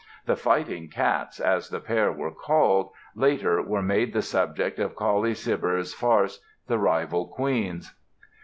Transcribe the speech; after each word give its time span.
The 0.25 0.35
"fighting 0.35 0.87
cats", 0.89 1.39
as 1.39 1.69
the 1.69 1.79
pair 1.79 2.11
were 2.11 2.33
called, 2.33 2.89
later 3.13 3.61
were 3.61 3.83
made 3.83 4.13
the 4.13 4.23
subject 4.23 4.79
of 4.79 4.95
Colley 4.95 5.35
Cibber's 5.35 5.93
farce, 5.93 6.41
"The 6.65 6.79
Rival 6.79 7.27
Queens". 7.27 7.93